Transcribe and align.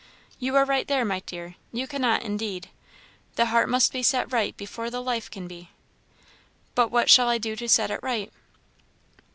"You 0.39 0.55
are 0.55 0.65
right 0.65 0.87
there, 0.87 1.05
my 1.05 1.19
dear; 1.19 1.57
you 1.71 1.85
cannot, 1.85 2.23
indeed. 2.23 2.69
The 3.35 3.45
heart 3.53 3.69
must 3.69 3.93
be 3.93 4.01
set 4.01 4.33
right 4.33 4.57
before 4.57 4.89
the 4.89 4.99
life 4.99 5.29
can 5.29 5.47
be." 5.47 5.69
"But 6.73 6.89
what 6.89 7.07
shall 7.07 7.27
I 7.29 7.37
do 7.37 7.55
to 7.57 7.69
set 7.69 7.91
it 7.91 7.99
right?" 8.01 8.33